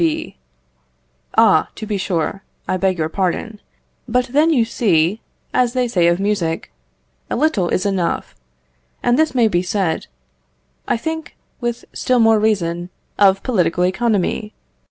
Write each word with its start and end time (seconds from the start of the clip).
B. 0.01 0.35
Ah! 1.37 1.69
to 1.75 1.85
be 1.85 1.95
sure; 1.95 2.41
I 2.67 2.75
beg 2.75 2.97
your 2.97 3.07
pardon. 3.07 3.61
But 4.09 4.29
then 4.29 4.49
you 4.49 4.65
see, 4.65 5.21
as 5.53 5.73
they 5.73 5.87
say 5.87 6.07
of 6.07 6.19
music, 6.19 6.71
a 7.29 7.35
little 7.35 7.69
is 7.69 7.85
enough; 7.85 8.35
and 9.03 9.13
this 9.15 9.35
may 9.35 9.47
be 9.47 9.61
said, 9.61 10.07
I 10.87 10.97
think, 10.97 11.35
with 11.59 11.85
still 11.93 12.17
more 12.19 12.39
reason, 12.39 12.89
of 13.19 13.43
political 13.43 13.85
economy. 13.85 14.55